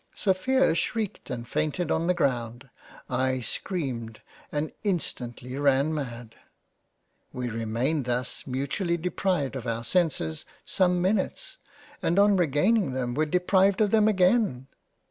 [0.15, 2.71] Sophia shreiked and fainted on the ground—
[3.07, 4.19] I screamed
[4.51, 6.33] and instantly ran mad—.
[7.33, 11.57] We remained thus mutually deprived of our senses, some minutes,
[12.01, 14.69] and on regain ing them were deprived of them again.